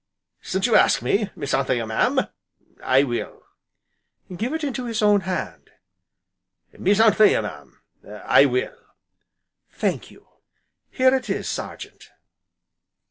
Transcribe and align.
"Since 0.41 0.65
you 0.65 0.75
ask 0.75 1.03
me 1.03 1.29
Miss 1.35 1.53
Anthea 1.53 1.85
mam 1.85 2.21
I 2.83 3.03
will." 3.03 3.43
"Give 4.35 4.51
it 4.51 4.63
into 4.63 4.85
his 4.85 5.03
own 5.03 5.21
hand." 5.21 5.69
"Miss 6.71 6.99
Anthea 6.99 7.43
mam 7.43 7.83
I 8.07 8.45
will." 8.45 8.73
"Thank 9.69 10.09
you! 10.09 10.27
here 10.89 11.13
it 11.13 11.29
is, 11.29 11.47
Sergeant." 11.47 12.09